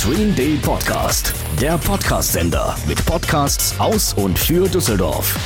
[0.00, 5.38] Stream Day Podcast, der Podcast-Sender mit Podcasts aus und für Düsseldorf.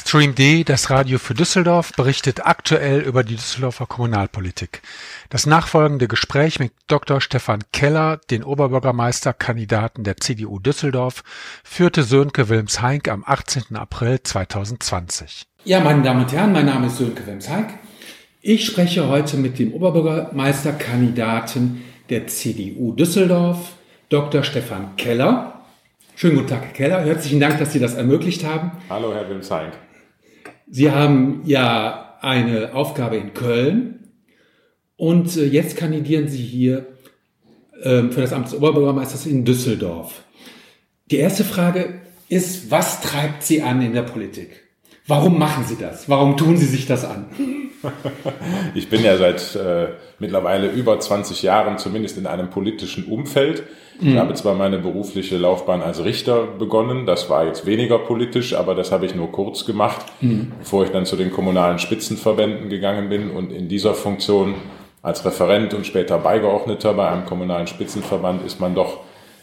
[0.00, 4.80] Stream D, das Radio für Düsseldorf, berichtet aktuell über die Düsseldorfer Kommunalpolitik.
[5.28, 7.20] Das nachfolgende Gespräch mit Dr.
[7.20, 11.24] Stefan Keller, den Oberbürgermeisterkandidaten der CDU Düsseldorf,
[11.62, 13.76] führte Sönke Wilms-Heink am 18.
[13.76, 15.42] April 2020.
[15.64, 17.68] Ja, meine Damen und Herren, mein Name ist Sönke Wilms-Heink.
[18.40, 23.72] Ich spreche heute mit dem Oberbürgermeisterkandidaten der CDU Düsseldorf,
[24.10, 24.44] Dr.
[24.44, 25.64] Stefan Keller.
[26.14, 27.00] Schönen guten Tag, Herr Keller.
[27.00, 28.70] Herzlichen Dank, dass Sie das ermöglicht haben.
[28.88, 29.72] Hallo, Herr Wilmsheink.
[30.70, 34.12] Sie haben ja eine Aufgabe in Köln
[34.96, 36.86] und äh, jetzt kandidieren Sie hier
[37.82, 40.22] ähm, für das Amt des Oberbürgermeisters in Düsseldorf.
[41.10, 44.67] Die erste Frage ist, was treibt Sie an in der Politik?
[45.08, 46.08] Warum machen Sie das?
[46.08, 47.24] Warum tun Sie sich das an?
[48.74, 53.62] Ich bin ja seit äh, mittlerweile über 20 Jahren zumindest in einem politischen Umfeld.
[54.00, 54.18] Ich mhm.
[54.18, 58.92] habe zwar meine berufliche Laufbahn als Richter begonnen, das war jetzt weniger politisch, aber das
[58.92, 60.52] habe ich nur kurz gemacht, mhm.
[60.58, 64.54] bevor ich dann zu den kommunalen Spitzenverbänden gegangen bin und in dieser Funktion
[65.02, 68.98] als Referent und später Beigeordneter bei einem kommunalen Spitzenverband ist man doch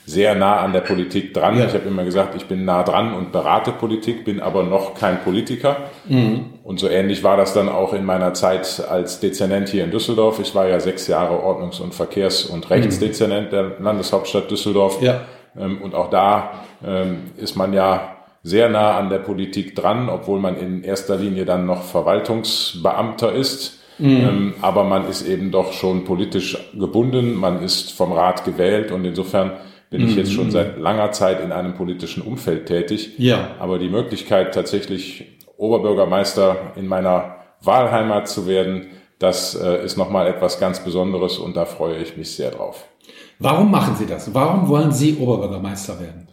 [0.06, 1.58] sehr nah an der Politik dran.
[1.58, 1.66] Ja.
[1.66, 5.24] Ich habe immer gesagt, ich bin nah dran und berate Politik, bin aber noch kein
[5.24, 5.78] Politiker.
[6.08, 6.54] Mhm.
[6.64, 10.40] Und so ähnlich war das dann auch in meiner Zeit als Dezernent hier in Düsseldorf.
[10.40, 15.02] Ich war ja sechs Jahre Ordnungs- und Verkehrs- und Rechtsdezernent der Landeshauptstadt Düsseldorf.
[15.02, 15.22] Ja.
[15.58, 20.40] Ähm, und auch da ähm, ist man ja sehr nah an der Politik dran, obwohl
[20.40, 23.80] man in erster Linie dann noch Verwaltungsbeamter ist.
[23.98, 24.08] Mhm.
[24.08, 29.06] Ähm, aber man ist eben doch schon politisch gebunden, man ist vom Rat gewählt und
[29.06, 29.54] insofern
[29.90, 30.10] bin mhm.
[30.10, 30.52] ich jetzt schon mhm.
[30.52, 33.14] seit langer Zeit in einem politischen Umfeld tätig.
[33.18, 33.52] Ja.
[33.60, 38.88] Aber die Möglichkeit, tatsächlich Oberbürgermeister in meiner Wahlheimat zu werden,
[39.20, 42.86] das äh, ist nochmal etwas ganz Besonderes und da freue ich mich sehr drauf.
[43.40, 44.34] Warum machen Sie das?
[44.34, 46.28] Warum wollen Sie Oberbürgermeister werden?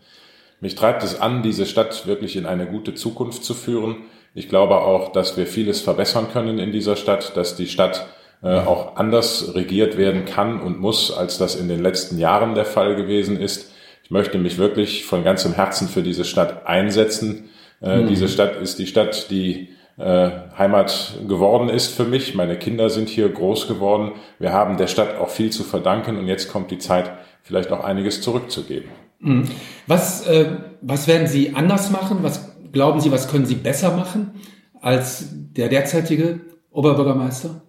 [0.60, 4.04] Mich treibt es an, diese Stadt wirklich in eine gute Zukunft zu führen.
[4.34, 8.06] Ich glaube auch, dass wir vieles verbessern können in dieser Stadt, dass die Stadt
[8.48, 12.96] auch anders regiert werden kann und muss, als das in den letzten Jahren der Fall
[12.96, 13.72] gewesen ist.
[14.02, 17.50] Ich möchte mich wirklich von ganzem Herzen für diese Stadt einsetzen.
[17.80, 18.08] Äh, mhm.
[18.08, 22.34] Diese Stadt ist die Stadt, die äh, Heimat geworden ist für mich.
[22.34, 24.12] Meine Kinder sind hier groß geworden.
[24.38, 27.84] Wir haben der Stadt auch viel zu verdanken und jetzt kommt die Zeit, vielleicht auch
[27.84, 28.90] einiges zurückzugeben.
[29.20, 29.44] Mhm.
[29.86, 30.46] Was, äh,
[30.80, 32.18] was werden Sie anders machen?
[32.22, 34.32] Was glauben Sie, was können Sie besser machen
[34.80, 37.62] als der derzeitige Oberbürgermeister?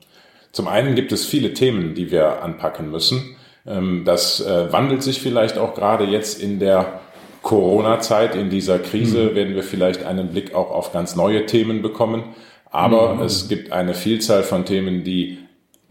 [0.53, 3.35] Zum einen gibt es viele Themen, die wir anpacken müssen.
[3.67, 7.01] Ähm, das äh, wandelt sich vielleicht auch gerade jetzt in der
[7.41, 9.35] Corona-Zeit, in dieser Krise, mhm.
[9.35, 12.35] werden wir vielleicht einen Blick auch auf ganz neue Themen bekommen.
[12.71, 13.23] Aber mhm.
[13.23, 15.39] es gibt eine Vielzahl von Themen, die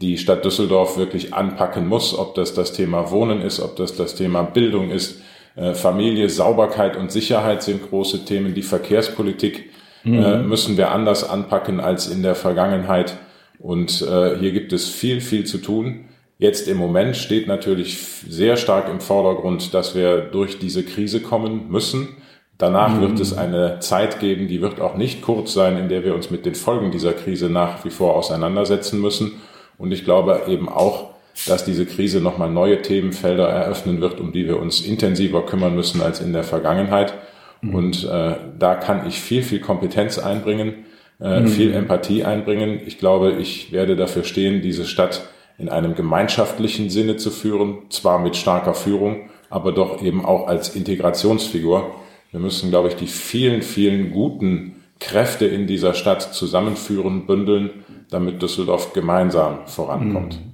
[0.01, 4.15] die Stadt Düsseldorf wirklich anpacken muss, ob das das Thema Wohnen ist, ob das das
[4.15, 5.21] Thema Bildung ist,
[5.55, 8.53] äh, Familie, Sauberkeit und Sicherheit sind große Themen.
[8.53, 9.71] Die Verkehrspolitik
[10.03, 10.23] mhm.
[10.23, 13.17] Äh, müssen wir anders anpacken als in der Vergangenheit.
[13.63, 16.03] Und äh, hier gibt es viel, viel zu tun.
[16.37, 21.71] Jetzt im Moment steht natürlich sehr stark im Vordergrund, dass wir durch diese Krise kommen
[21.71, 22.09] müssen.
[22.57, 23.01] Danach mhm.
[23.01, 26.29] wird es eine Zeit geben, die wird auch nicht kurz sein, in der wir uns
[26.29, 29.41] mit den Folgen dieser Krise nach wie vor auseinandersetzen müssen.
[29.77, 31.11] Und ich glaube eben auch,
[31.47, 36.01] dass diese Krise nochmal neue Themenfelder eröffnen wird, um die wir uns intensiver kümmern müssen
[36.01, 37.13] als in der Vergangenheit.
[37.61, 37.75] Mhm.
[37.75, 40.83] Und äh, da kann ich viel, viel Kompetenz einbringen
[41.19, 41.47] äh, mhm.
[41.47, 42.79] viel Empathie einbringen.
[42.85, 48.19] Ich glaube, ich werde dafür stehen, diese Stadt in einem gemeinschaftlichen Sinne zu führen, zwar
[48.19, 51.93] mit starker Führung, aber doch eben auch als Integrationsfigur.
[52.31, 57.69] Wir müssen, glaube ich, die vielen, vielen guten Kräfte in dieser Stadt zusammenführen, bündeln,
[58.09, 60.35] damit Düsseldorf gemeinsam vorankommt.
[60.35, 60.53] Mhm.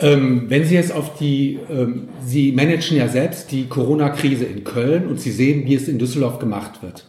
[0.00, 5.08] Ähm, wenn Sie jetzt auf die, ähm, Sie managen ja selbst die Corona-Krise in Köln
[5.08, 7.04] und Sie sehen, wie es in Düsseldorf gemacht wird.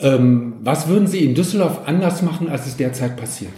[0.00, 3.52] Ähm, was würden Sie in Düsseldorf anders machen, als es derzeit passiert?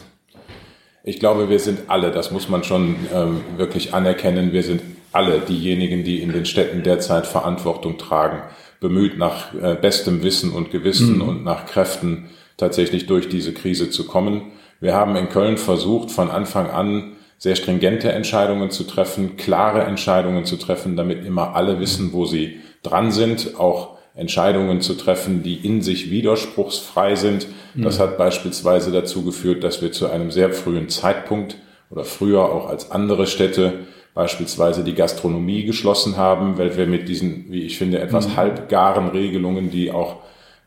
[1.05, 5.41] Ich glaube, wir sind alle, das muss man schon ähm, wirklich anerkennen, wir sind alle
[5.41, 8.43] diejenigen, die in den Städten derzeit Verantwortung tragen,
[8.81, 11.23] bemüht nach äh, bestem Wissen und Gewissen mhm.
[11.23, 14.53] und nach Kräften tatsächlich durch diese Krise zu kommen.
[14.81, 20.45] Wir haben in Köln versucht, von Anfang an sehr stringente Entscheidungen zu treffen, klare Entscheidungen
[20.45, 25.55] zu treffen, damit immer alle wissen, wo sie dran sind, auch Entscheidungen zu treffen, die
[25.67, 27.47] in sich widerspruchsfrei sind.
[27.75, 28.03] Das mhm.
[28.03, 31.57] hat beispielsweise dazu geführt, dass wir zu einem sehr frühen Zeitpunkt
[31.91, 33.81] oder früher auch als andere Städte
[34.15, 38.37] beispielsweise die Gastronomie geschlossen haben, weil wir mit diesen, wie ich finde, etwas mhm.
[38.37, 40.17] halbgaren Regelungen, die auch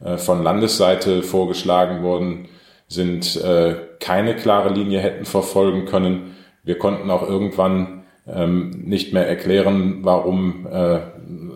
[0.04, 2.48] äh, von Landesseite vorgeschlagen worden
[2.88, 6.36] sind, äh, keine klare Linie hätten verfolgen können.
[6.64, 11.00] Wir konnten auch irgendwann ähm, nicht mehr erklären, warum äh,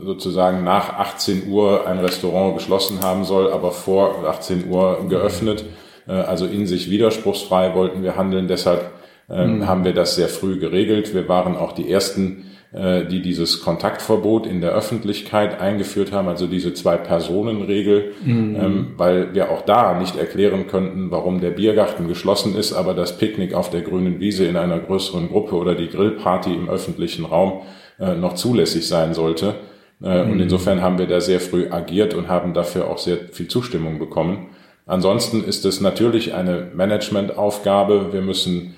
[0.04, 5.66] sozusagen nach 18 Uhr ein Restaurant geschlossen haben soll, aber vor 18 Uhr geöffnet.
[6.08, 8.48] Äh, also in sich widerspruchsfrei wollten wir handeln.
[8.48, 8.92] Deshalb
[9.30, 9.68] äh, mhm.
[9.68, 11.14] haben wir das sehr früh geregelt.
[11.14, 16.46] Wir waren auch die ersten, äh, die dieses Kontaktverbot in der Öffentlichkeit eingeführt haben, also
[16.46, 18.56] diese Zwei-Personen-Regel, mhm.
[18.56, 23.18] ähm, weil wir auch da nicht erklären könnten, warum der Biergarten geschlossen ist, aber das
[23.18, 27.62] Picknick auf der grünen Wiese in einer größeren Gruppe oder die Grillparty im öffentlichen Raum
[28.00, 29.56] äh, noch zulässig sein sollte.
[30.04, 30.32] Äh, mhm.
[30.34, 33.98] Und insofern haben wir da sehr früh agiert und haben dafür auch sehr viel Zustimmung
[33.98, 34.50] bekommen.
[34.86, 38.12] Ansonsten ist es natürlich eine Managementaufgabe.
[38.12, 38.76] Wir müssen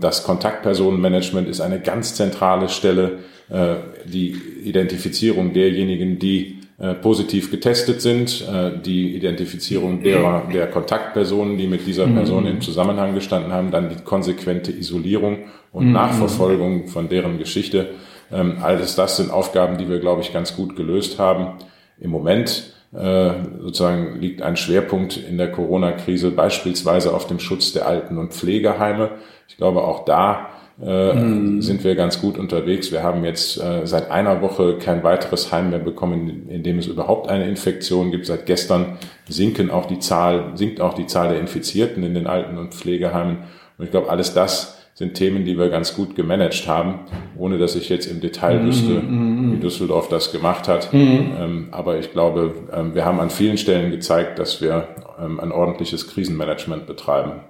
[0.00, 3.18] das Kontaktpersonenmanagement ist eine ganz zentrale Stelle.
[3.50, 11.56] Äh, die Identifizierung derjenigen, die äh, positiv getestet sind, äh, die Identifizierung derer, der Kontaktpersonen,
[11.56, 12.50] die mit dieser Person mhm.
[12.50, 15.38] im Zusammenhang gestanden haben, dann die konsequente Isolierung
[15.72, 15.92] und mhm.
[15.92, 17.90] Nachverfolgung von deren Geschichte.
[18.30, 21.54] Ähm, alles das sind Aufgaben, die wir, glaube ich, ganz gut gelöst haben.
[21.98, 28.16] Im Moment sozusagen liegt ein Schwerpunkt in der Corona-Krise beispielsweise auf dem Schutz der Alten-
[28.16, 29.10] und Pflegeheime.
[29.48, 30.50] Ich glaube, auch da
[30.80, 31.60] äh, mhm.
[31.60, 32.92] sind wir ganz gut unterwegs.
[32.92, 36.78] Wir haben jetzt äh, seit einer Woche kein weiteres Heim mehr bekommen, in, in, dem
[36.78, 38.26] es überhaupt eine Infektion gibt.
[38.26, 38.98] Seit gestern
[39.28, 43.38] sinken auch die Zahl, sinkt auch die Zahl der Infizierten in den Alten- und Pflegeheimen.
[43.76, 47.00] Und ich glaube, alles das sind Themen, die wir ganz gut gemanagt haben,
[47.36, 50.92] ohne dass ich jetzt im Detail mhm, wüsste, mm, mm, wie Düsseldorf das gemacht hat.
[50.92, 50.96] Mm.
[50.96, 54.88] Ähm, aber ich glaube, ähm, wir haben an vielen Stellen gezeigt, dass wir
[55.20, 57.42] ähm, ein ordentliches Krisenmanagement betreiben.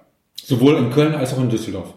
[0.49, 1.93] Sowohl in Köln als auch in Düsseldorf.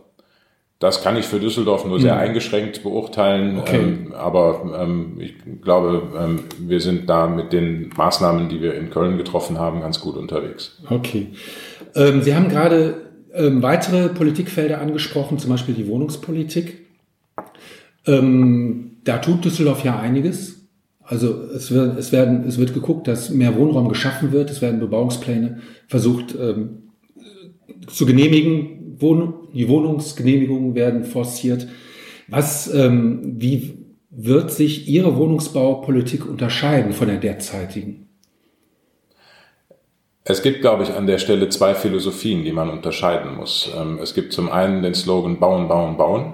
[0.78, 3.80] Das kann ich für Düsseldorf nur sehr eingeschränkt beurteilen, okay.
[3.80, 8.90] ähm, aber ähm, ich glaube, ähm, wir sind da mit den Maßnahmen, die wir in
[8.90, 10.82] Köln getroffen haben, ganz gut unterwegs.
[10.90, 11.28] Okay.
[11.96, 12.96] Ähm, Sie haben gerade
[13.34, 16.88] ähm, weitere Politikfelder angesprochen, zum Beispiel die Wohnungspolitik.
[18.06, 20.68] Ähm, da tut Düsseldorf ja einiges.
[21.00, 24.50] Also es wird, es, werden, es wird geguckt, dass mehr Wohnraum geschaffen wird.
[24.50, 26.36] Es werden Bebauungspläne versucht
[27.88, 28.96] zu genehmigen.
[29.00, 31.68] Wohn die Wohnungsgenehmigungen werden forciert.
[32.28, 33.78] Was, ähm, wie
[34.10, 38.08] wird sich Ihre Wohnungsbaupolitik unterscheiden von der derzeitigen?
[40.24, 43.72] Es gibt, glaube ich, an der Stelle zwei Philosophien, die man unterscheiden muss.
[43.76, 46.34] Ähm, es gibt zum einen den Slogan Bauen, Bauen, Bauen.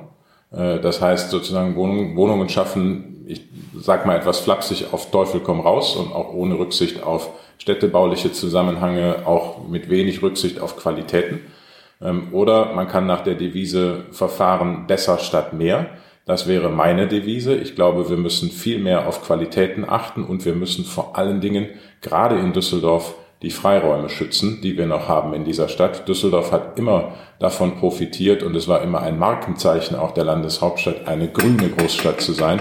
[0.52, 3.44] Äh, das heißt sozusagen Wohnungen, schaffen, ich
[3.76, 9.26] sag mal etwas flapsig, auf Teufel komm raus und auch ohne Rücksicht auf städtebauliche Zusammenhänge,
[9.26, 11.42] auch mit wenig Rücksicht auf Qualitäten.
[12.02, 15.88] Ähm, oder man kann nach der Devise verfahren, besser statt mehr.
[16.26, 17.56] Das wäre meine Devise.
[17.56, 21.68] Ich glaube, wir müssen viel mehr auf Qualitäten achten und wir müssen vor allen Dingen
[22.02, 26.08] gerade in Düsseldorf die Freiräume schützen, die wir noch haben in dieser Stadt.
[26.08, 31.28] Düsseldorf hat immer davon profitiert und es war immer ein Markenzeichen auch der Landeshauptstadt, eine
[31.28, 32.60] grüne Großstadt zu sein.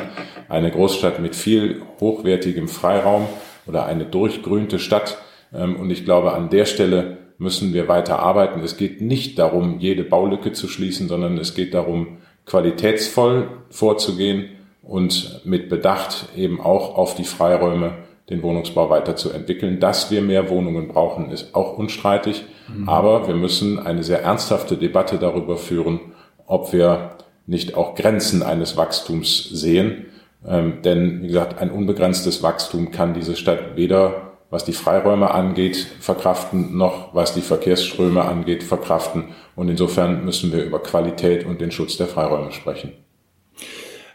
[0.48, 3.26] Eine Großstadt mit viel hochwertigem Freiraum
[3.66, 5.18] oder eine durchgrünte Stadt.
[5.54, 8.60] Ähm, und ich glaube, an der Stelle müssen wir weiter arbeiten.
[8.60, 14.50] Es geht nicht darum, jede Baulücke zu schließen, sondern es geht darum, qualitätsvoll vorzugehen
[14.82, 17.92] und mit Bedacht eben auch auf die Freiräume
[18.30, 19.80] den Wohnungsbau weiterzuentwickeln.
[19.80, 22.44] Dass wir mehr Wohnungen brauchen, ist auch unstreitig.
[22.68, 22.88] Mhm.
[22.88, 26.00] Aber wir müssen eine sehr ernsthafte Debatte darüber führen,
[26.46, 27.16] ob wir
[27.46, 30.06] nicht auch Grenzen eines Wachstums sehen.
[30.48, 35.76] Ähm, denn, wie gesagt, ein unbegrenztes Wachstum kann diese Stadt weder, was die Freiräume angeht,
[36.00, 39.30] verkraften, noch was die Verkehrsströme angeht, verkraften.
[39.56, 42.92] Und insofern müssen wir über Qualität und den Schutz der Freiräume sprechen.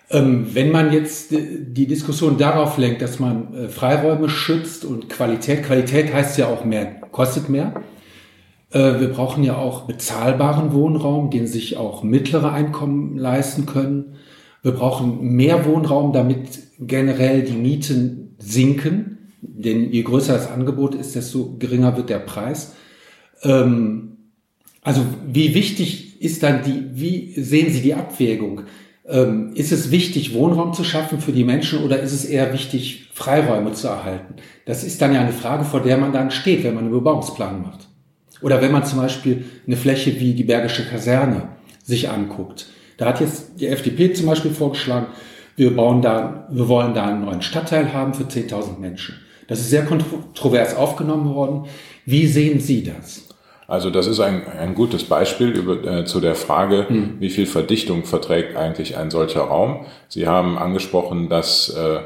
[0.09, 5.63] Ähm, wenn man jetzt die Diskussion darauf lenkt, dass man äh, Freiräume schützt und Qualität,
[5.63, 7.73] Qualität heißt ja auch mehr, kostet mehr.
[8.71, 14.17] Äh, wir brauchen ja auch bezahlbaren Wohnraum, den sich auch mittlere Einkommen leisten können.
[14.63, 19.29] Wir brauchen mehr Wohnraum, damit generell die Mieten sinken.
[19.41, 22.73] Denn je größer das Angebot ist, desto geringer wird der Preis.
[23.43, 24.17] Ähm,
[24.81, 28.61] also wie wichtig ist dann die, wie sehen Sie die Abwägung?
[29.07, 33.09] Ähm, ist es wichtig, Wohnraum zu schaffen für die Menschen oder ist es eher wichtig,
[33.13, 34.35] Freiräume zu erhalten?
[34.65, 37.61] Das ist dann ja eine Frage, vor der man dann steht, wenn man einen Bebauungsplan
[37.61, 37.87] macht.
[38.41, 41.49] Oder wenn man zum Beispiel eine Fläche wie die Bergische Kaserne
[41.83, 42.67] sich anguckt.
[43.01, 45.07] Da hat jetzt die FDP zum Beispiel vorgeschlagen,
[45.55, 49.15] wir bauen da, wir wollen da einen neuen Stadtteil haben für 10.000 Menschen.
[49.47, 51.65] Das ist sehr kontrovers aufgenommen worden.
[52.05, 53.27] Wie sehen Sie das?
[53.67, 57.15] Also das ist ein, ein gutes Beispiel über, äh, zu der Frage, mhm.
[57.17, 59.87] wie viel Verdichtung verträgt eigentlich ein solcher Raum.
[60.07, 62.01] Sie haben angesprochen, dass äh,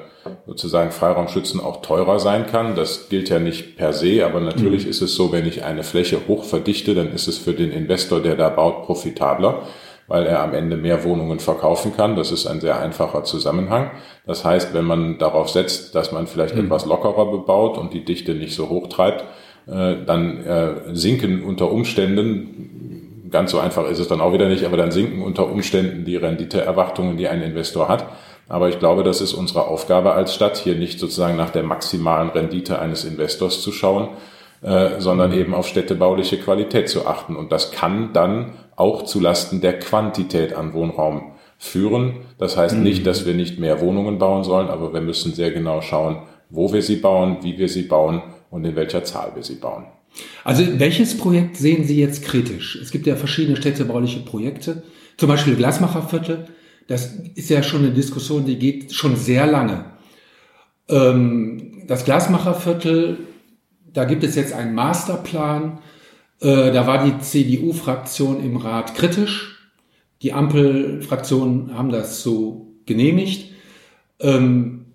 [0.48, 2.78] sozusagen Freiraumschützen auch teurer sein kann.
[2.78, 4.92] Das gilt ja nicht per se, aber natürlich mhm.
[4.92, 8.22] ist es so, wenn ich eine Fläche hoch verdichte, dann ist es für den Investor,
[8.22, 9.64] der da baut, profitabler.
[10.08, 12.16] Weil er am Ende mehr Wohnungen verkaufen kann.
[12.16, 13.92] Das ist ein sehr einfacher Zusammenhang.
[14.26, 16.66] Das heißt, wenn man darauf setzt, dass man vielleicht mhm.
[16.66, 19.24] etwas lockerer bebaut und die Dichte nicht so hoch treibt,
[19.68, 24.64] äh, dann äh, sinken unter Umständen, ganz so einfach ist es dann auch wieder nicht,
[24.66, 28.06] aber dann sinken unter Umständen die Renditeerwartungen, die ein Investor hat.
[28.48, 32.30] Aber ich glaube, das ist unsere Aufgabe als Stadt, hier nicht sozusagen nach der maximalen
[32.30, 34.10] Rendite eines Investors zu schauen,
[34.66, 37.36] äh, sondern eben auf städtebauliche Qualität zu achten.
[37.36, 42.16] Und das kann dann auch zulasten der Quantität an Wohnraum führen.
[42.40, 43.04] Das heißt nicht, mhm.
[43.04, 46.82] dass wir nicht mehr Wohnungen bauen sollen, aber wir müssen sehr genau schauen, wo wir
[46.82, 49.86] sie bauen, wie wir sie bauen und in welcher Zahl wir sie bauen.
[50.44, 52.76] Also welches Projekt sehen Sie jetzt kritisch?
[52.82, 54.82] Es gibt ja verschiedene städtebauliche Projekte,
[55.18, 56.48] zum Beispiel Glasmacherviertel.
[56.88, 59.86] Das ist ja schon eine Diskussion, die geht schon sehr lange.
[60.90, 63.20] Ähm, das Glasmacherviertel
[63.96, 65.80] da gibt es jetzt einen Masterplan.
[66.42, 69.72] Äh, da war die CDU-Fraktion im Rat kritisch.
[70.22, 73.54] Die Ampelfraktionen haben das so genehmigt.
[74.20, 74.86] Ähm,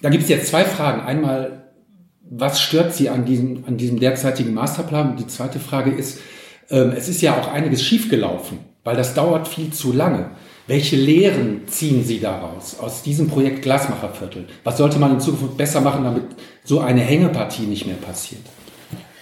[0.00, 1.02] da gibt es jetzt zwei Fragen.
[1.02, 1.72] Einmal,
[2.22, 5.10] was stört Sie an diesem, an diesem derzeitigen Masterplan?
[5.10, 6.20] Und die zweite Frage ist,
[6.70, 10.30] ähm, es ist ja auch einiges schiefgelaufen, weil das dauert viel zu lange.
[10.68, 14.46] Welche Lehren ziehen Sie daraus, aus diesem Projekt Glasmacherviertel?
[14.62, 16.24] Was sollte man in Zukunft besser machen, damit
[16.62, 18.42] so eine Hängepartie nicht mehr passiert?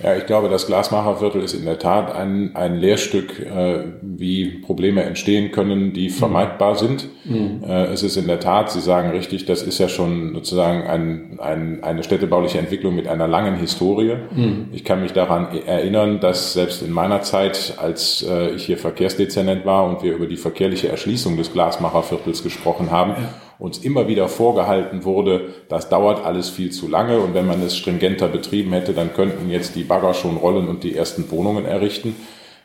[0.03, 5.03] Ja, ich glaube, das Glasmacherviertel ist in der Tat ein, ein Lehrstück, äh, wie Probleme
[5.03, 6.13] entstehen können, die mhm.
[6.13, 7.09] vermeidbar sind.
[7.25, 7.63] Mhm.
[7.67, 11.39] Äh, es ist in der Tat, Sie sagen richtig, das ist ja schon sozusagen ein,
[11.39, 14.17] ein, eine städtebauliche Entwicklung mit einer langen Historie.
[14.35, 14.69] Mhm.
[14.73, 19.67] Ich kann mich daran erinnern, dass selbst in meiner Zeit, als äh, ich hier Verkehrsdezernent
[19.67, 23.29] war und wir über die verkehrliche Erschließung des Glasmacherviertels gesprochen haben, ja
[23.61, 27.77] uns immer wieder vorgehalten wurde, das dauert alles viel zu lange und wenn man es
[27.77, 32.17] stringenter betrieben hätte, dann könnten jetzt die Bagger schon rollen und die ersten Wohnungen errichten.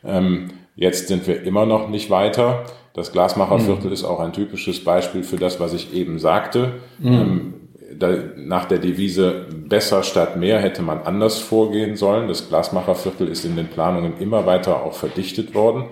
[0.06, 2.64] Ähm, jetzt sind wir immer noch nicht weiter.
[2.94, 3.94] Das Glasmacherviertel mhm.
[3.94, 6.76] ist auch ein typisches Beispiel für das, was ich eben sagte.
[7.00, 7.14] Mhm.
[7.14, 7.54] Ähm,
[7.98, 12.28] da, nach der Devise besser statt mehr hätte man anders vorgehen sollen.
[12.30, 15.86] Das Glasmacherviertel ist in den Planungen immer weiter auch verdichtet worden.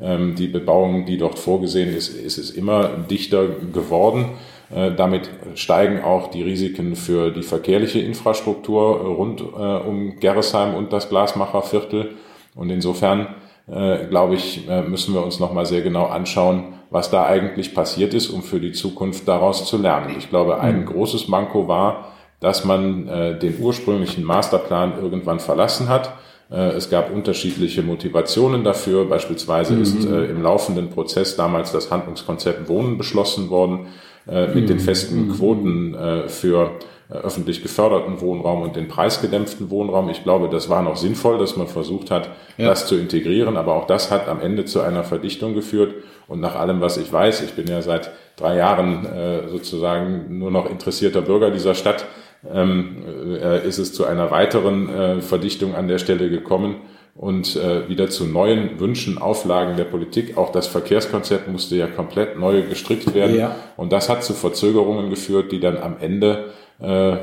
[0.00, 4.30] Ähm, die Bebauung, die dort vorgesehen ist, ist es immer dichter geworden.
[4.74, 10.92] Äh, damit steigen auch die Risiken für die verkehrliche Infrastruktur rund äh, um Gerresheim und
[10.92, 12.12] das Glasmacherviertel.
[12.54, 13.34] Und insofern,
[13.68, 18.30] äh, glaube ich, müssen wir uns nochmal sehr genau anschauen, was da eigentlich passiert ist,
[18.30, 20.14] um für die Zukunft daraus zu lernen.
[20.18, 20.86] Ich glaube, ein mhm.
[20.86, 23.06] großes Manko war, dass man
[23.38, 26.14] den ursprünglichen Masterplan irgendwann verlassen hat
[26.50, 29.08] äh, es gab unterschiedliche Motivationen dafür.
[29.08, 29.82] Beispielsweise mhm.
[29.82, 33.88] ist äh, im laufenden Prozess damals das Handlungskonzept Wohnen beschlossen worden
[34.30, 34.66] äh, mit mhm.
[34.66, 35.32] den festen mhm.
[35.32, 36.72] Quoten äh, für
[37.10, 40.08] äh, öffentlich geförderten Wohnraum und den preisgedämpften Wohnraum.
[40.10, 42.68] Ich glaube, das war noch sinnvoll, dass man versucht hat, ja.
[42.68, 43.56] das zu integrieren.
[43.56, 45.94] Aber auch das hat am Ende zu einer Verdichtung geführt.
[46.28, 50.50] Und nach allem, was ich weiß, ich bin ja seit drei Jahren äh, sozusagen nur
[50.50, 52.06] noch interessierter Bürger dieser Stadt,
[52.48, 53.04] ähm,
[53.42, 56.76] äh, ist es zu einer weiteren äh, Verdichtung an der Stelle gekommen
[57.20, 60.38] und äh, wieder zu neuen Wünschen, Auflagen der Politik.
[60.38, 63.36] Auch das Verkehrskonzept musste ja komplett neu gestrickt werden.
[63.36, 63.56] Ja.
[63.76, 66.46] Und das hat zu Verzögerungen geführt, die dann am Ende
[66.80, 67.16] äh,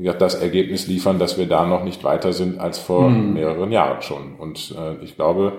[0.00, 3.34] ja, das Ergebnis liefern, dass wir da noch nicht weiter sind als vor hm.
[3.34, 4.36] mehreren Jahren schon.
[4.38, 5.54] Und äh, ich glaube,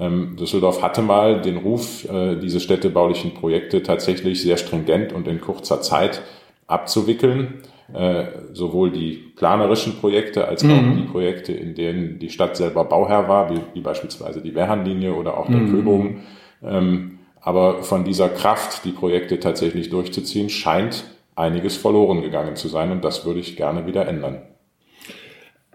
[0.00, 5.42] ähm, Düsseldorf hatte mal den Ruf, äh, diese städtebaulichen Projekte tatsächlich sehr stringent und in
[5.42, 6.22] kurzer Zeit
[6.66, 7.62] abzuwickeln.
[7.94, 10.96] Äh, sowohl die planerischen Projekte als auch mhm.
[10.96, 15.38] die Projekte, in denen die Stadt selber Bauherr war, wie, wie beispielsweise die Wehrhahnlinie oder
[15.38, 15.70] auch der mhm.
[15.70, 16.16] Köbogen.
[16.64, 21.04] Ähm, aber von dieser Kraft, die Projekte tatsächlich durchzuziehen, scheint
[21.36, 24.42] einiges verloren gegangen zu sein und das würde ich gerne wieder ändern.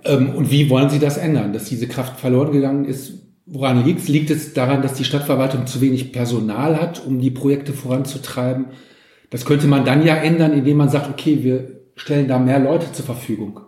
[0.03, 3.19] Ähm, und wie wollen Sie das ändern, dass diese Kraft verloren gegangen ist?
[3.45, 4.07] Woran liegt es?
[4.09, 8.65] Liegt es daran, dass die Stadtverwaltung zu wenig Personal hat, um die Projekte voranzutreiben?
[9.29, 12.91] Das könnte man dann ja ändern, indem man sagt, okay, wir stellen da mehr Leute
[12.91, 13.61] zur Verfügung?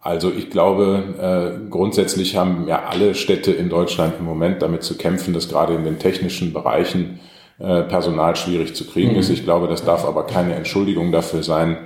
[0.00, 4.96] Also ich glaube, äh, grundsätzlich haben ja alle Städte in Deutschland im Moment damit zu
[4.96, 7.20] kämpfen, dass gerade in den technischen Bereichen
[7.58, 9.18] äh, Personal schwierig zu kriegen mhm.
[9.18, 9.28] ist.
[9.28, 11.76] Ich glaube, das darf aber keine Entschuldigung dafür sein,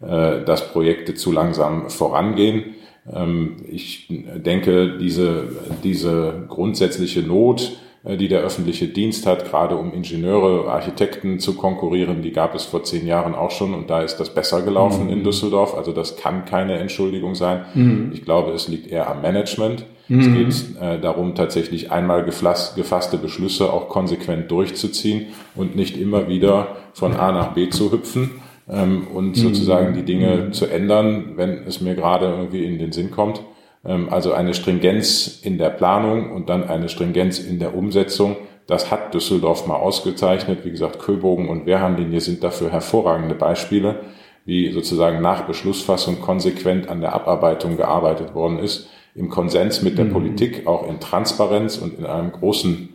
[0.00, 2.76] äh, dass Projekte zu langsam vorangehen.
[3.12, 5.48] Ähm, ich denke, diese,
[5.82, 7.72] diese grundsätzliche Not,
[8.04, 12.84] die der öffentliche Dienst hat, gerade um Ingenieure, Architekten zu konkurrieren, die gab es vor
[12.84, 15.12] zehn Jahren auch schon und da ist das besser gelaufen mhm.
[15.12, 15.74] in Düsseldorf.
[15.74, 17.64] Also das kann keine Entschuldigung sein.
[17.72, 18.10] Mhm.
[18.12, 19.86] Ich glaube, es liegt eher am Management.
[20.08, 20.46] Mhm.
[20.46, 26.76] Es geht äh, darum, tatsächlich einmal gefasste Beschlüsse auch konsequent durchzuziehen und nicht immer wieder
[26.92, 28.32] von A nach B zu hüpfen
[28.68, 29.34] ähm, und mhm.
[29.34, 30.52] sozusagen die Dinge mhm.
[30.52, 33.40] zu ändern, wenn es mir gerade irgendwie in den Sinn kommt.
[33.86, 38.36] Ähm, also eine Stringenz in der Planung und dann eine Stringenz in der Umsetzung
[38.66, 40.64] Das hat Düsseldorf mal ausgezeichnet.
[40.64, 44.00] Wie gesagt, Köbogen und Wehrhahnlinie sind dafür hervorragende Beispiele,
[44.46, 50.06] wie sozusagen nach Beschlussfassung konsequent an der Abarbeitung gearbeitet worden ist, im Konsens mit der
[50.06, 50.12] mhm.
[50.12, 52.88] Politik, auch in Transparenz und in einem großen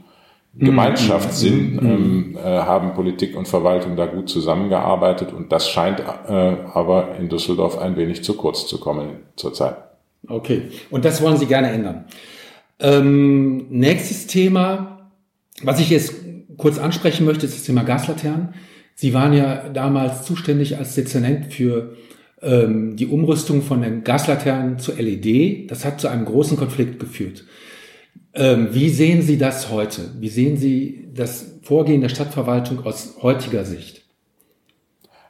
[0.56, 1.80] Gemeinschaftssinn mhm.
[1.86, 7.30] ähm, äh, haben Politik und Verwaltung da gut zusammengearbeitet und das scheint äh, aber in
[7.30, 9.89] Düsseldorf ein wenig zu kurz zu kommen zurzeit.
[10.28, 12.06] Okay, und das wollen Sie gerne ändern.
[12.80, 15.12] Ähm, nächstes Thema,
[15.64, 16.14] was ich jetzt
[16.58, 18.54] kurz ansprechen möchte, ist das Thema Gaslaternen.
[18.96, 21.96] Sie waren ja damals zuständig als Dezernent für
[22.42, 25.72] ähm, die Umrüstung von den Gaslaternen zu LED.
[25.72, 27.46] Das hat zu einem großen Konflikt geführt.
[28.34, 30.12] Ähm, wie sehen Sie das heute?
[30.20, 33.99] Wie sehen Sie das Vorgehen der Stadtverwaltung aus heutiger Sicht?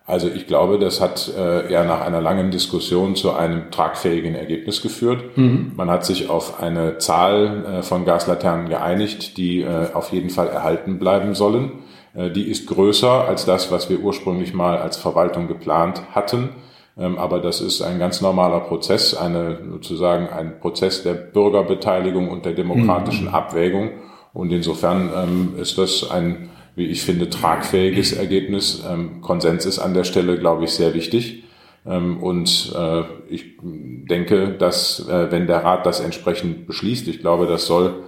[0.10, 4.82] Also ich glaube, das hat äh, ja nach einer langen Diskussion zu einem tragfähigen Ergebnis
[4.82, 5.38] geführt.
[5.38, 5.74] Mhm.
[5.76, 10.48] Man hat sich auf eine Zahl äh, von Gaslaternen geeinigt, die äh, auf jeden Fall
[10.48, 11.74] erhalten bleiben sollen.
[12.16, 16.50] Äh, die ist größer als das, was wir ursprünglich mal als Verwaltung geplant hatten.
[16.98, 22.46] Ähm, aber das ist ein ganz normaler Prozess, eine sozusagen ein Prozess der Bürgerbeteiligung und
[22.46, 23.36] der demokratischen mhm.
[23.36, 23.92] Abwägung.
[24.34, 28.84] Und insofern ähm, ist das ein, wie ich finde, tragfähiges Ergebnis.
[28.90, 31.44] Ähm, Konsens ist an der Stelle, glaube ich, sehr wichtig.
[31.86, 37.68] und äh, ich denke, dass äh, wenn der Rat das entsprechend beschließt, ich glaube, das
[37.68, 38.04] soll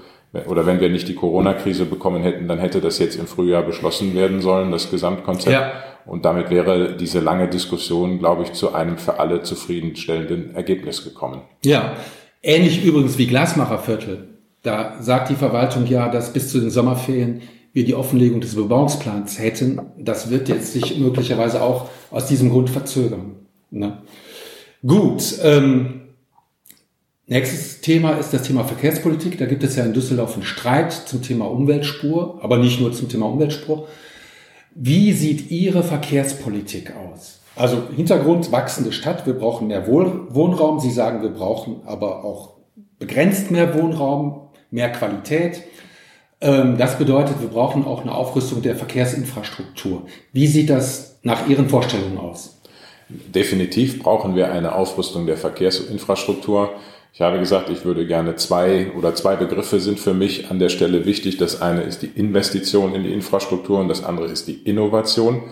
[0.47, 4.15] oder wenn wir nicht die Corona-Krise bekommen hätten, dann hätte das jetzt im Frühjahr beschlossen
[4.15, 5.53] werden sollen, das Gesamtkonzept.
[5.53, 5.73] Ja.
[6.05, 11.41] Und damit wäre diese lange Diskussion, glaube ich, zu einem für alle zufriedenstellenden Ergebnis gekommen.
[11.63, 11.95] Ja,
[12.41, 14.29] ähnlich übrigens wie Glasmacherviertel.
[14.63, 17.41] Da sagt die Verwaltung ja, dass bis zu den Sommerferien
[17.73, 19.79] wir die Offenlegung des Bebauungsplans hätten.
[19.97, 23.35] Das wird jetzt sich möglicherweise auch aus diesem Grund verzögern.
[23.69, 24.01] Ne?
[24.85, 25.39] Gut.
[25.43, 26.01] Ähm,
[27.27, 29.37] nächstes Thema ist das Thema Verkehrspolitik.
[29.37, 33.07] Da gibt es ja in Düsseldorf einen Streit zum Thema Umweltspur, aber nicht nur zum
[33.07, 33.87] Thema Umweltspur,
[34.73, 37.41] wie sieht Ihre Verkehrspolitik aus?
[37.55, 40.79] Also Hintergrund, wachsende Stadt, wir brauchen mehr Wohnraum.
[40.79, 42.53] Sie sagen, wir brauchen aber auch
[42.97, 45.63] begrenzt mehr Wohnraum, mehr Qualität.
[46.41, 50.04] Ähm, das bedeutet, wir brauchen auch eine Aufrüstung der Verkehrsinfrastruktur.
[50.34, 52.58] Wie sieht das nach Ihren Vorstellungen aus?
[53.10, 56.71] Definitiv brauchen wir eine Aufrüstung der Verkehrsinfrastruktur.
[57.13, 60.69] Ich habe gesagt, ich würde gerne zwei oder zwei Begriffe sind für mich an der
[60.69, 61.38] Stelle wichtig.
[61.38, 65.43] Das eine ist die Investition in die Infrastruktur und das andere ist die Innovation.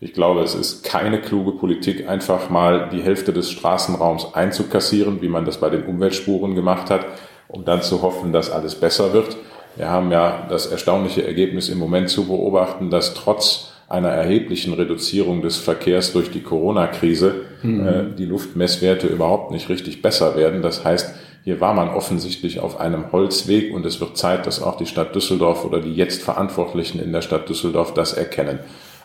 [0.00, 5.28] Ich glaube, es ist keine kluge Politik, einfach mal die Hälfte des Straßenraums einzukassieren, wie
[5.28, 7.06] man das bei den Umweltspuren gemacht hat,
[7.46, 9.36] um dann zu hoffen, dass alles besser wird.
[9.76, 15.42] Wir haben ja das erstaunliche Ergebnis im Moment zu beobachten, dass trotz einer erheblichen Reduzierung
[15.42, 17.86] des Verkehrs durch die Corona-Krise mhm.
[17.86, 20.62] äh, die Luftmesswerte überhaupt nicht richtig besser werden.
[20.62, 24.76] Das heißt, hier war man offensichtlich auf einem Holzweg und es wird Zeit, dass auch
[24.76, 28.60] die Stadt Düsseldorf oder die jetzt Verantwortlichen in der Stadt Düsseldorf das erkennen.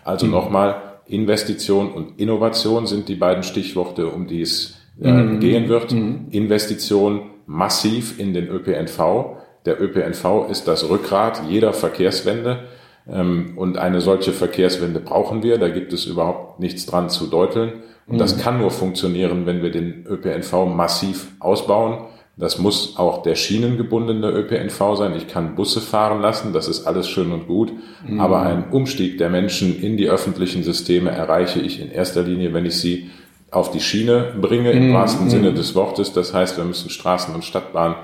[0.06, 0.34] Also mhm.
[0.34, 5.40] nochmal, Investition und Innovation sind die beiden Stichworte, um die es äh, mhm.
[5.40, 5.92] gehen wird.
[5.92, 6.28] Mhm.
[6.32, 9.38] Investition massiv in den ÖPNV.
[9.68, 12.64] Der ÖPNV ist das Rückgrat jeder Verkehrswende.
[13.12, 15.58] Ähm, und eine solche Verkehrswende brauchen wir.
[15.58, 17.74] Da gibt es überhaupt nichts dran zu deuteln.
[18.08, 18.42] Und das mhm.
[18.42, 22.06] kann nur funktionieren, wenn wir den ÖPNV massiv ausbauen.
[22.38, 25.16] Das muss auch der schienengebundene ÖPNV sein.
[25.18, 27.74] Ich kann Busse fahren lassen, das ist alles schön und gut.
[28.08, 28.22] Mhm.
[28.22, 32.66] Aber ein Umstieg der Menschen in die öffentlichen Systeme erreiche ich in erster Linie, wenn
[32.66, 33.10] ich sie
[33.52, 34.94] auf die Schiene bringe, im mhm.
[34.94, 36.14] wahrsten Sinne des Wortes.
[36.14, 37.96] Das heißt, wir müssen Straßen und Stadtbahn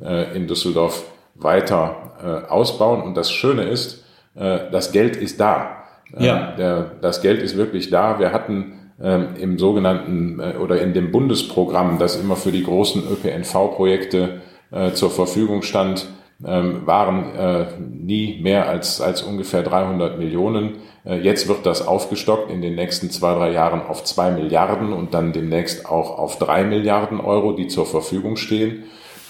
[0.00, 3.02] äh, in Düsseldorf weiter äh, ausbauen.
[3.02, 5.84] Und das Schöne ist, äh, das Geld ist da.
[6.16, 6.52] Äh, ja.
[6.52, 8.18] Der, das Geld ist wirklich da.
[8.18, 13.02] Wir hatten ähm, im sogenannten äh, oder in dem Bundesprogramm, das immer für die großen
[13.10, 16.06] ÖPNV-Projekte äh, zur Verfügung stand,
[16.44, 20.78] ähm, waren nie mehr als, als ungefähr 300 Millionen.
[21.04, 25.32] Jetzt wird das aufgestockt in den nächsten zwei, drei Jahren auf zwei Milliarden und dann
[25.32, 28.84] demnächst auch auf drei Milliarden Euro, die zur Verfügung stehen.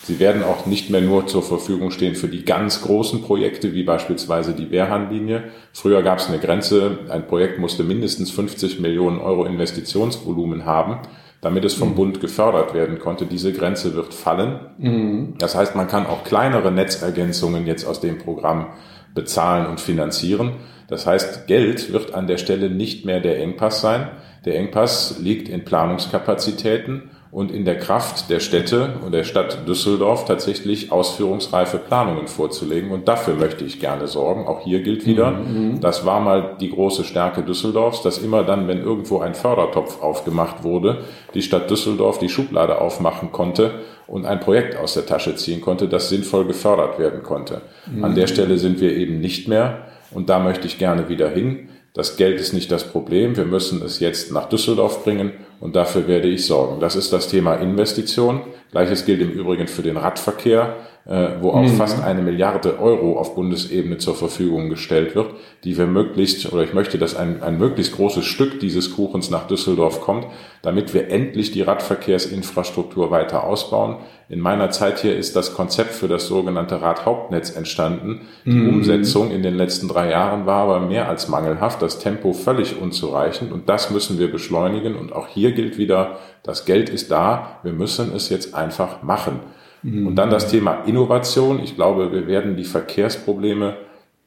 [0.04, 3.84] Sie werden auch nicht mehr nur zur Verfügung stehen für die ganz großen Projekte, wie
[3.84, 5.44] beispielsweise die Wehrhahnlinie.
[5.72, 10.98] Früher gab es eine Grenze, ein Projekt musste mindestens 50 Millionen Euro Investitionsvolumen haben,
[11.40, 11.94] damit es vom mhm.
[11.94, 13.26] Bund gefördert werden konnte.
[13.26, 14.58] Diese Grenze wird fallen.
[14.78, 15.34] Mhm.
[15.38, 18.72] Das heißt, man kann auch kleinere Netzergänzungen jetzt aus dem Programm
[19.14, 20.54] bezahlen und finanzieren.
[20.88, 24.08] Das heißt, Geld wird an der Stelle nicht mehr der Engpass sein.
[24.44, 30.26] Der Engpass liegt in Planungskapazitäten und in der Kraft der Städte und der Stadt Düsseldorf
[30.26, 32.90] tatsächlich ausführungsreife Planungen vorzulegen.
[32.90, 34.46] Und dafür möchte ich gerne sorgen.
[34.46, 35.80] Auch hier gilt wieder, mhm.
[35.80, 40.62] das war mal die große Stärke Düsseldorfs, dass immer dann, wenn irgendwo ein Fördertopf aufgemacht
[40.62, 45.62] wurde, die Stadt Düsseldorf die Schublade aufmachen konnte und ein Projekt aus der Tasche ziehen
[45.62, 47.62] konnte, das sinnvoll gefördert werden konnte.
[47.90, 48.04] Mhm.
[48.04, 49.86] An der Stelle sind wir eben nicht mehr.
[50.10, 51.70] Und da möchte ich gerne wieder hin.
[51.94, 53.38] Das Geld ist nicht das Problem.
[53.38, 56.80] Wir müssen es jetzt nach Düsseldorf bringen und dafür werde ich sorgen.
[56.80, 58.40] Das ist das Thema Investition.
[58.72, 60.74] Gleiches gilt im Übrigen für den Radverkehr.
[61.04, 61.74] Äh, wo auch mhm.
[61.74, 65.34] fast eine Milliarde Euro auf Bundesebene zur Verfügung gestellt wird,
[65.64, 69.48] die wir möglichst, oder ich möchte, dass ein, ein möglichst großes Stück dieses Kuchens nach
[69.48, 70.28] Düsseldorf kommt,
[70.62, 73.96] damit wir endlich die Radverkehrsinfrastruktur weiter ausbauen.
[74.28, 78.20] In meiner Zeit hier ist das Konzept für das sogenannte Radhauptnetz entstanden.
[78.44, 78.68] Die mhm.
[78.68, 83.50] Umsetzung in den letzten drei Jahren war aber mehr als mangelhaft, das Tempo völlig unzureichend
[83.50, 87.72] und das müssen wir beschleunigen und auch hier gilt wieder, das Geld ist da, wir
[87.72, 89.40] müssen es jetzt einfach machen.
[89.82, 90.06] Mhm.
[90.06, 91.60] Und dann das Thema Innovation.
[91.62, 93.76] Ich glaube, wir werden die Verkehrsprobleme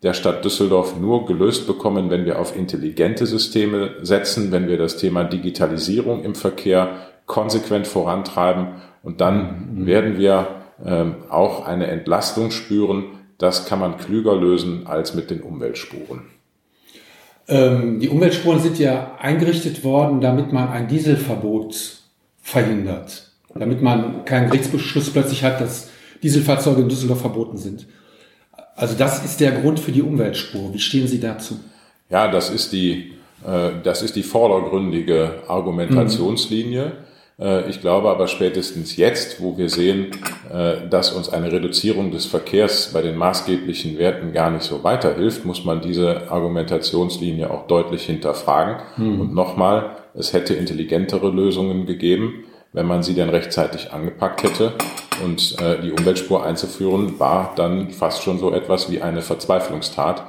[0.04, 4.98] der Stadt Düsseldorf nur gelöst bekommen, wenn wir auf intelligente Systeme setzen, wenn wir das
[4.98, 6.90] Thema Digitalisierung im Verkehr
[7.26, 8.68] konsequent vorantreiben.
[9.02, 9.86] Und dann mhm.
[9.86, 10.48] werden wir
[10.86, 13.06] ähm, auch eine Entlastung spüren.
[13.38, 16.24] Das kann man klüger lösen als mit den Umweltspuren.
[17.48, 22.00] Ähm, die Umweltspuren sind ja eingerichtet worden, damit man ein Dieselverbot
[22.42, 25.90] verhindert damit man keinen Gerichtsbeschluss plötzlich hat, dass
[26.22, 27.88] Dieselfahrzeuge in Düsseldorf verboten sind.
[28.76, 30.74] Also das ist der Grund für die Umweltspur.
[30.74, 31.60] Wie stehen Sie dazu?
[32.10, 33.14] Ja, das ist die,
[33.48, 36.86] äh, das ist die vordergründige Argumentationslinie.
[36.86, 36.92] Mhm.
[37.68, 40.08] ich glaube aber spätestens jetzt, wo wir sehen,
[40.54, 45.44] äh, dass uns eine Reduzierung des Verkehrs bei den maßgeblichen Werten gar nicht so weiterhilft,
[45.44, 48.78] muss man diese Argumentationslinie auch deutlich hinterfragen.
[48.96, 49.20] Mhm.
[49.20, 54.74] Und nochmal, es hätte intelligentere Lösungen gegeben wenn man sie denn rechtzeitig angepackt hätte.
[55.24, 60.24] Und äh, die Umweltspur einzuführen war dann fast schon so etwas wie eine Verzweiflungstat.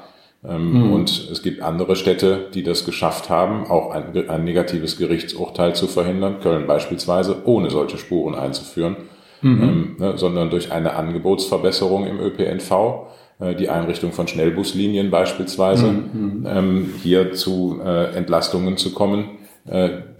[0.48, 0.92] Ähm, mhm.
[0.92, 5.88] Und es gibt andere Städte, die das geschafft haben, auch ein, ein, negatives Gerichtsurteil zu
[5.88, 8.96] verhindern, Köln beispielsweise, ohne solche Spuren einzuführen,
[9.42, 9.62] mhm.
[9.62, 13.08] ähm, ne, sondern durch eine Angebotsverbesserung im ÖPNV
[13.40, 16.10] äh, die Einrichtung von Schnellbuslinien beispielsweise, mhm.
[16.12, 16.46] mhm.
[16.48, 19.30] ähm, hier zu äh, Entlastungen zu kommen,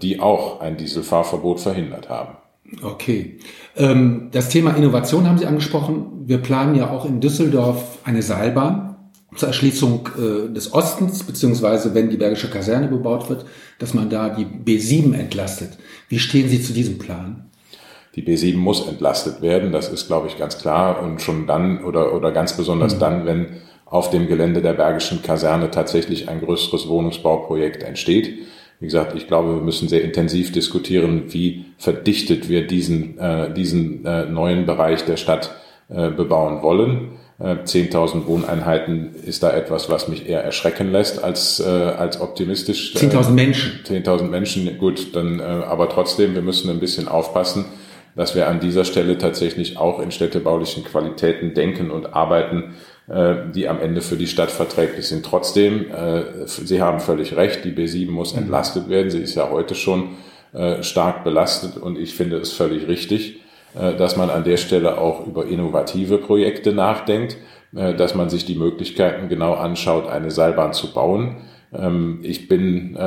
[0.01, 2.37] die auch ein Dieselfahrverbot verhindert haben.
[2.81, 3.39] Okay.
[3.75, 6.23] Ähm, das Thema Innovation haben Sie angesprochen.
[6.25, 8.95] Wir planen ja auch in Düsseldorf eine Seilbahn
[9.35, 13.45] zur Erschließung äh, des Ostens, beziehungsweise wenn die Bergische Kaserne bebaut wird,
[13.79, 15.77] dass man da die B7 entlastet.
[16.09, 17.45] Wie stehen Sie zu diesem Plan?
[18.15, 21.03] Die B7 muss entlastet werden, das ist, glaube ich, ganz klar.
[21.03, 22.99] Und schon dann oder, oder ganz besonders mhm.
[22.99, 23.47] dann, wenn
[23.85, 28.39] auf dem Gelände der Bergischen Kaserne tatsächlich ein größeres Wohnungsbauprojekt entsteht.
[28.79, 34.05] Wie gesagt, ich glaube, wir müssen sehr intensiv diskutieren, wie verdichtet wir diesen, äh, diesen
[34.05, 35.55] äh, neuen Bereich der Stadt
[35.89, 37.17] äh, bebauen wollen.
[37.39, 42.95] Äh, 10.000 Wohneinheiten ist da etwas, was mich eher erschrecken lässt als, äh, als optimistisch.
[42.95, 43.79] 10.000 Menschen.
[43.83, 47.65] 10.000 Menschen, gut, dann, äh, aber trotzdem, wir müssen ein bisschen aufpassen,
[48.15, 53.69] dass wir an dieser Stelle tatsächlich auch in städtebaulichen Qualitäten denken und arbeiten, äh, die
[53.69, 55.25] am Ende für die Stadt verträglich sind.
[55.25, 58.43] Trotzdem, äh, Sie haben völlig recht, die B7 muss mhm.
[58.43, 59.09] entlastet werden.
[59.09, 60.17] Sie ist ja heute schon
[60.53, 63.41] äh, stark belastet und ich finde es völlig richtig,
[63.73, 67.37] dass man an der Stelle auch über innovative Projekte nachdenkt,
[67.71, 71.41] dass man sich die Möglichkeiten genau anschaut, eine Seilbahn zu bauen.
[71.71, 72.97] Ähm, ich bin,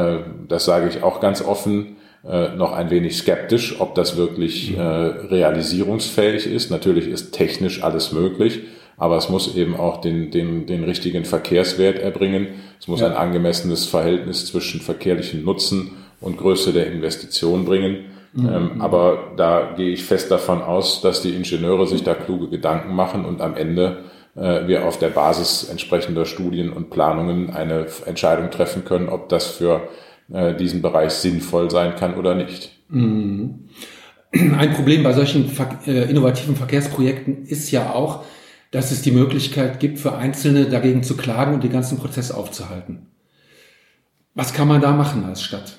[0.47, 6.71] das sage ich auch ganz offen, noch ein wenig skeptisch, ob das wirklich realisierungsfähig ist.
[6.71, 8.61] Natürlich ist technisch alles möglich,
[9.01, 12.49] aber es muss eben auch den, den, den richtigen Verkehrswert erbringen.
[12.79, 13.07] Es muss ja.
[13.07, 18.05] ein angemessenes Verhältnis zwischen verkehrlichen Nutzen und Größe der Investition bringen.
[18.35, 18.49] Mhm.
[18.49, 22.95] Ähm, aber da gehe ich fest davon aus, dass die Ingenieure sich da kluge Gedanken
[22.95, 24.05] machen und am Ende
[24.37, 29.47] äh, wir auf der Basis entsprechender Studien und Planungen eine Entscheidung treffen können, ob das
[29.47, 29.89] für
[30.31, 32.71] äh, diesen Bereich sinnvoll sein kann oder nicht.
[32.91, 33.71] Mhm.
[34.33, 35.51] Ein Problem bei solchen
[35.87, 38.25] äh, innovativen Verkehrsprojekten ist ja auch,
[38.71, 43.07] dass es die Möglichkeit gibt, für Einzelne dagegen zu klagen und den ganzen Prozess aufzuhalten.
[44.35, 45.79] Was kann man da machen als Stadt?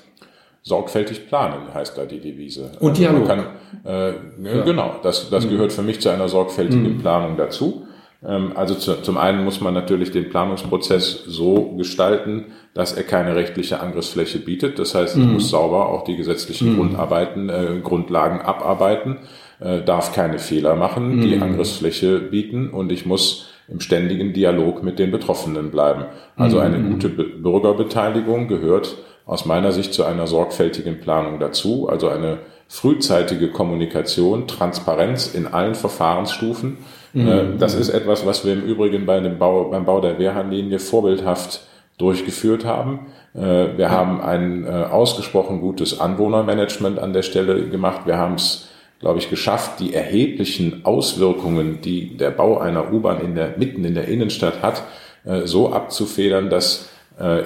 [0.62, 2.70] Sorgfältig planen heißt da die Devise.
[2.78, 3.26] Und also Dialog.
[3.26, 3.46] Kann,
[3.84, 4.62] äh, ja.
[4.62, 5.50] Genau, das, das mhm.
[5.50, 6.98] gehört für mich zu einer sorgfältigen mhm.
[6.98, 7.86] Planung dazu.
[8.24, 13.34] Ähm, also zu, zum einen muss man natürlich den Planungsprozess so gestalten, dass er keine
[13.34, 14.78] rechtliche Angriffsfläche bietet.
[14.78, 15.32] Das heißt, ich mhm.
[15.32, 16.76] muss sauber auch die gesetzlichen mhm.
[16.76, 19.18] Grundarbeiten, äh, Grundlagen abarbeiten
[19.64, 21.20] äh, darf keine Fehler machen, mhm.
[21.22, 26.04] die Angriffsfläche bieten und ich muss im ständigen Dialog mit den Betroffenen bleiben.
[26.36, 26.92] Also eine mhm.
[26.92, 33.50] gute Be Bürgerbeteiligung gehört aus meiner Sicht zu einer sorgfältigen Planung dazu, also eine frühzeitige
[33.50, 36.78] Kommunikation, Transparenz in allen Verfahrensstufen.
[37.12, 37.28] Mhm.
[37.28, 40.78] Äh, das ist etwas, was wir im Übrigen bei dem Bau, beim Bau der Wehrhahnlinie
[40.78, 41.66] vorbildhaft
[41.98, 43.06] durchgeführt haben.
[43.34, 48.02] Äh, wir haben ein äh, ausgesprochen gutes Anwohnermanagement an der Stelle gemacht.
[48.06, 48.68] Wir haben es,
[49.02, 53.94] glaube ich, geschafft, die erheblichen Auswirkungen, die der Bau einer U-Bahn in der, mitten in
[53.94, 54.84] der Innenstadt hat,
[55.26, 56.88] äh, so abzufedern, dass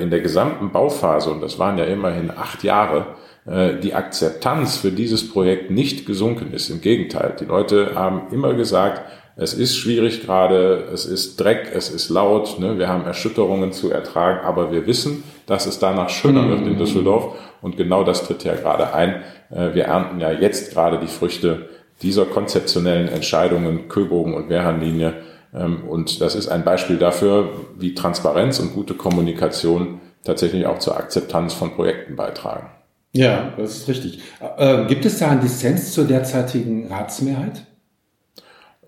[0.00, 5.28] in der gesamten Bauphase, und das waren ja immerhin acht Jahre, die Akzeptanz für dieses
[5.28, 6.70] Projekt nicht gesunken ist.
[6.70, 9.02] Im Gegenteil, die Leute haben immer gesagt,
[9.38, 12.78] es ist schwierig gerade, es ist Dreck, es ist laut, ne?
[12.78, 16.78] wir haben Erschütterungen zu ertragen, aber wir wissen, dass es danach schöner wird in mhm.
[16.78, 17.34] Düsseldorf
[17.66, 19.24] und genau das tritt ja gerade ein.
[19.50, 21.68] Äh, wir ernten ja jetzt gerade die Früchte
[22.00, 25.14] dieser konzeptionellen Entscheidungen, Köbogen und Wehrhahnlinie
[25.52, 30.96] ähm, und das ist ein Beispiel dafür, wie Transparenz und gute Kommunikation tatsächlich auch zur
[30.96, 32.70] Akzeptanz von Projekten beitragen.
[33.12, 34.20] Ja, das ist richtig.
[34.58, 37.62] Äh, gibt es da einen Dissens zur derzeitigen Ratsmehrheit?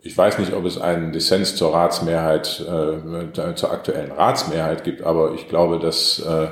[0.02, 5.34] Ich weiß nicht, ob es einen Dissens zur Ratsmehrheit, äh, zur aktuellen Ratsmehrheit gibt, aber
[5.34, 6.48] ich glaube, dass äh, äh,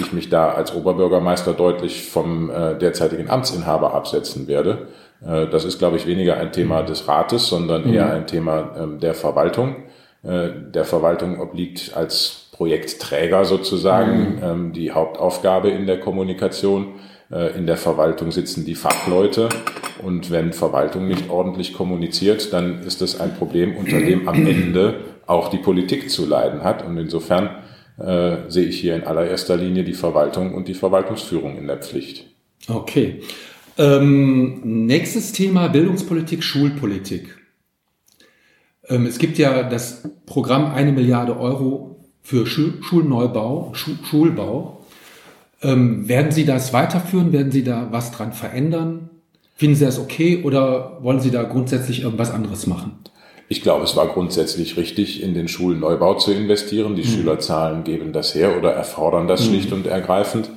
[0.00, 4.88] ich mich da als Oberbürgermeister deutlich vom äh, derzeitigen Amtsinhaber absetzen werde.
[5.24, 7.94] Äh, das ist, glaube ich, weniger ein Thema des Rates, sondern mhm.
[7.94, 9.76] eher ein Thema ähm, der Verwaltung.
[10.22, 14.42] Äh, der Verwaltung obliegt als Projektträger sozusagen mhm.
[14.42, 16.94] ähm, die Hauptaufgabe in der Kommunikation.
[17.30, 19.48] Äh, in der Verwaltung sitzen die Fachleute
[20.02, 25.00] und wenn Verwaltung nicht ordentlich kommuniziert, dann ist das ein Problem, unter dem am Ende
[25.26, 26.84] auch die Politik zu leiden hat.
[26.84, 27.50] Und insofern
[28.00, 32.26] äh, sehe ich hier in allererster Linie die Verwaltung und die Verwaltungsführung in der Pflicht.
[32.68, 33.20] Okay.
[33.78, 37.38] Ähm, nächstes Thema Bildungspolitik, Schulpolitik.
[38.88, 44.84] Ähm, es gibt ja das Programm eine Milliarde Euro für Schulneubau, Schulbau.
[45.62, 47.32] Ähm, werden Sie das weiterführen?
[47.32, 49.10] Werden Sie da was dran verändern?
[49.56, 52.98] Finden Sie das okay oder wollen Sie da grundsätzlich irgendwas anderes machen?
[53.52, 56.94] Ich glaube, es war grundsätzlich richtig, in den Schulen Neubau zu investieren.
[56.94, 57.08] Die mhm.
[57.08, 59.48] Schülerzahlen geben das her oder erfordern das mhm.
[59.48, 60.48] schlicht und ergreifend.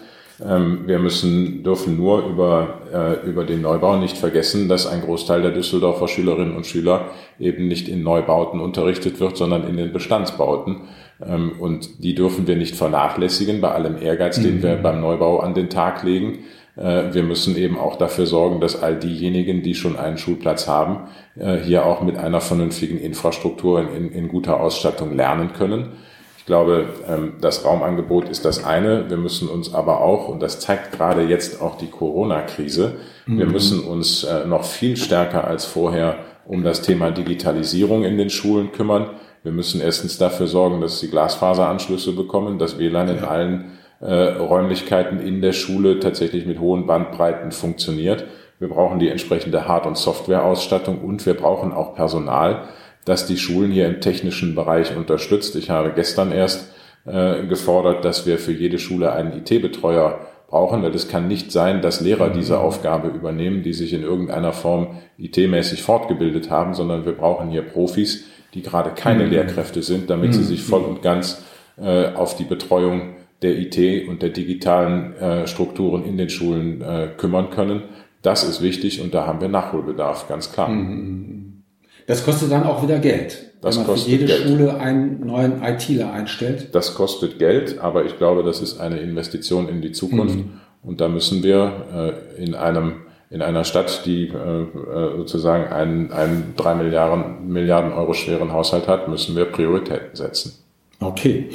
[0.47, 5.41] Ähm, wir müssen, dürfen nur über, äh, über den Neubau nicht vergessen, dass ein Großteil
[5.41, 10.81] der Düsseldorfer Schülerinnen und Schüler eben nicht in Neubauten unterrichtet wird, sondern in den Bestandsbauten.
[11.25, 14.63] Ähm, und die dürfen wir nicht vernachlässigen bei allem Ehrgeiz, den mhm.
[14.63, 16.43] wir beim Neubau an den Tag legen.
[16.75, 21.09] Äh, wir müssen eben auch dafür sorgen, dass all diejenigen, die schon einen Schulplatz haben,
[21.37, 25.93] äh, hier auch mit einer vernünftigen Infrastruktur in, in guter Ausstattung lernen können.
[26.37, 29.09] Ich glaube, ähm, das Raumangebot ist das eine.
[29.09, 33.39] Wir müssen uns aber auch, und das zeigt gerade jetzt auch die Corona-Krise, mhm.
[33.39, 38.29] wir müssen uns äh, noch viel stärker als vorher um das Thema Digitalisierung in den
[38.29, 39.11] Schulen kümmern.
[39.43, 43.71] Wir müssen erstens dafür sorgen, dass sie Glasfaseranschlüsse bekommen, dass WLAN in allen
[44.11, 48.25] Räumlichkeiten in der Schule tatsächlich mit hohen Bandbreiten funktioniert.
[48.59, 52.63] Wir brauchen die entsprechende Hard- und Softwareausstattung und wir brauchen auch Personal,
[53.05, 55.55] das die Schulen hier im technischen Bereich unterstützt.
[55.55, 56.71] Ich habe gestern erst
[57.05, 61.81] äh, gefordert, dass wir für jede Schule einen IT-Betreuer brauchen, weil es kann nicht sein,
[61.81, 67.13] dass Lehrer diese Aufgabe übernehmen, die sich in irgendeiner Form IT-mäßig fortgebildet haben, sondern wir
[67.13, 69.31] brauchen hier Profis, die gerade keine mhm.
[69.31, 70.33] Lehrkräfte sind, damit mhm.
[70.33, 71.43] sie sich voll und ganz
[71.81, 77.09] äh, auf die Betreuung der IT und der digitalen äh, Strukturen in den Schulen äh,
[77.17, 77.83] kümmern können.
[78.21, 80.69] Das ist wichtig und da haben wir Nachholbedarf, ganz klar.
[80.69, 81.63] Mhm.
[82.07, 83.51] Das kostet dann auch wieder Geld.
[83.61, 84.43] Das wenn man kostet für jede Geld.
[84.43, 86.69] Schule einen neuen ITler einstellt.
[86.73, 90.35] Das kostet Geld, aber ich glaube, das ist eine Investition in die Zukunft.
[90.35, 90.59] Mhm.
[90.81, 92.95] Und da müssen wir äh, in einem
[93.29, 98.87] in einer Stadt, die äh, äh, sozusagen einen, einen drei Milliarden, Milliarden Euro schweren Haushalt
[98.87, 100.53] hat, müssen wir Prioritäten setzen.
[100.99, 101.49] Okay.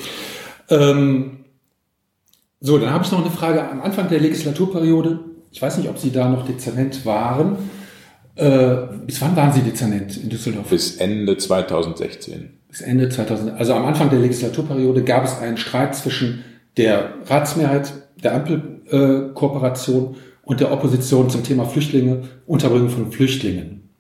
[0.71, 1.45] Ähm,
[2.61, 5.21] so, dann habe ich noch eine Frage am Anfang der Legislaturperiode.
[5.51, 7.57] Ich weiß nicht, ob Sie da noch Dezernent waren.
[8.35, 10.69] Äh, bis wann waren Sie Dezernent in Düsseldorf?
[10.69, 12.51] Bis Ende 2016.
[12.69, 13.53] Bis Ende 2000.
[13.59, 16.45] Also am Anfang der Legislaturperiode gab es einen Streit zwischen
[16.77, 17.93] der Ratsmehrheit
[18.23, 23.91] der Ampelkooperation äh, und der Opposition zum Thema Flüchtlinge, Unterbringung von Flüchtlingen.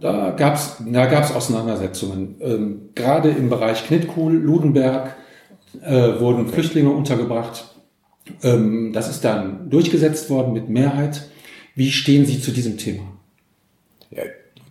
[0.00, 2.36] Da gab es da gab's Auseinandersetzungen.
[2.40, 5.14] Ähm, gerade im Bereich Knitkuhl, Ludenberg
[5.80, 7.64] äh, wurden Flüchtlinge untergebracht.
[8.42, 11.28] Ähm, das ist dann durchgesetzt worden mit Mehrheit.
[11.74, 13.02] Wie stehen Sie zu diesem Thema?
[14.10, 14.22] Ja,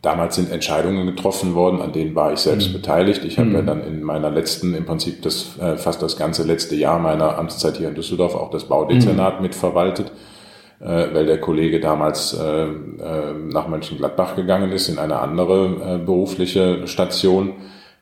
[0.02, 2.74] Damals sind Entscheidungen getroffen worden, an denen war ich selbst mhm.
[2.74, 3.24] beteiligt.
[3.24, 3.56] Ich habe mhm.
[3.56, 7.38] ja dann in meiner letzten, im Prinzip das äh, fast das ganze letzte Jahr meiner
[7.38, 9.44] Amtszeit hier in Düsseldorf auch das Baudezernat mhm.
[9.44, 10.12] mitverwaltet,
[10.80, 12.70] äh, weil der Kollege damals äh, äh,
[13.52, 17.54] nach Mönchengladbach gegangen ist in eine andere äh, berufliche Station.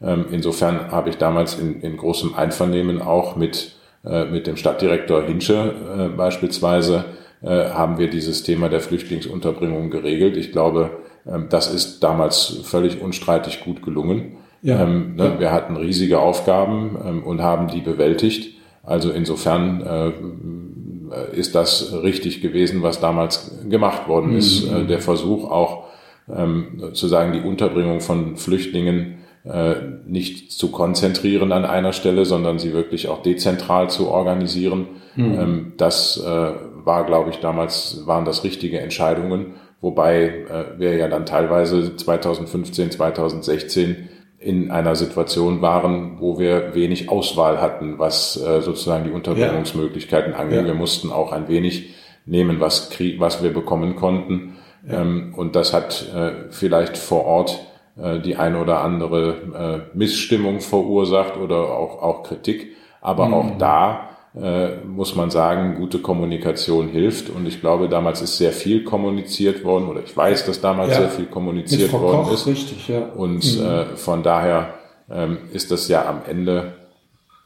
[0.02, 5.24] Ähm, insofern habe ich damals in, in großem Einvernehmen auch mit äh, mit dem Stadtdirektor
[5.24, 7.04] Hinsche äh, beispielsweise
[7.42, 10.38] äh, haben wir dieses Thema der Flüchtlingsunterbringung geregelt.
[10.38, 10.92] Ich glaube,
[11.28, 14.38] ähm, das ist damals völlig unstreitig gut gelungen.
[14.62, 14.84] Ja.
[14.84, 15.40] Ähm, ne, ja.
[15.40, 18.58] Wir hatten riesige Aufgaben ähm, und haben die bewältigt.
[18.84, 24.72] Also insofern äh, ist das richtig gewesen, was damals gemacht worden ist.
[24.72, 24.78] Mhm.
[24.78, 25.88] Äh, der Versuch auch
[26.34, 29.19] ähm, zu sagen, die Unterbringung von Flüchtlingen
[29.52, 34.88] äh, nicht zu konzentrieren an einer Stelle, sondern sie wirklich auch dezentral zu organisieren.
[35.16, 35.40] Mhm.
[35.40, 36.52] Ähm, das äh,
[36.86, 42.92] war, glaube ich, damals waren das richtige Entscheidungen, wobei äh, wir ja dann teilweise 2015,
[42.92, 44.10] 2016
[44.40, 50.40] in einer Situation waren, wo wir wenig Auswahl hatten, was äh, sozusagen die Unterbringungsmöglichkeiten ja.
[50.40, 50.62] angeht.
[50.62, 50.66] Ja.
[50.66, 54.58] Wir mussten auch ein wenig nehmen, was, was wir bekommen konnten.
[54.88, 55.02] Ja.
[55.02, 57.60] Ähm, und das hat äh, vielleicht vor Ort
[58.02, 62.76] äh, die eine oder andere äh, Missstimmung verursacht oder auch, auch Kritik.
[63.02, 63.34] Aber mhm.
[63.34, 67.30] auch da äh, muss man sagen, gute Kommunikation hilft.
[67.30, 71.00] Und ich glaube, damals ist sehr viel kommuniziert worden, oder ich weiß, dass damals ja.
[71.00, 72.48] sehr viel kommuniziert worden Koch, ist.
[72.48, 73.06] Richtig, ja.
[73.06, 73.66] Und mhm.
[73.66, 74.76] äh, von daher
[75.10, 76.74] ähm, ist das ja am Ende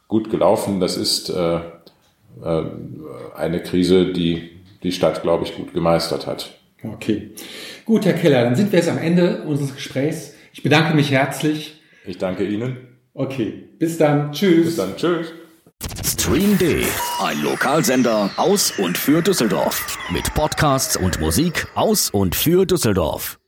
[0.07, 0.79] gut gelaufen.
[0.79, 1.61] Das ist äh, äh,
[3.35, 4.49] eine Krise, die
[4.83, 6.51] die Stadt, glaube ich, gut gemeistert hat.
[6.83, 7.31] Okay.
[7.85, 10.32] Gut, Herr Keller, dann sind wir jetzt am Ende unseres Gesprächs.
[10.55, 11.81] Ich bedanke mich herzlich.
[12.05, 12.77] Ich danke Ihnen.
[13.15, 14.31] Okay, bis dann.
[14.31, 14.67] Tschüss.
[14.67, 14.95] Bis dann.
[14.95, 15.33] Tschüss.
[16.05, 16.83] Stream D,
[17.19, 19.97] ein Lokalsender aus und für Düsseldorf.
[20.11, 23.39] Mit Podcasts und Musik aus und für Düsseldorf.